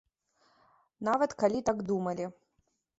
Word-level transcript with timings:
Нават 1.09 1.37
калі 1.45 1.59
так 1.71 1.77
думалі. 1.93 2.25